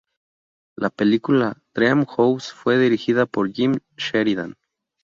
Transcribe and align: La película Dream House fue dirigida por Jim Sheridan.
La 0.77 0.89
película 0.89 1.61
Dream 1.75 2.07
House 2.07 2.51
fue 2.51 2.79
dirigida 2.79 3.27
por 3.27 3.53
Jim 3.53 3.77
Sheridan. 3.97 4.55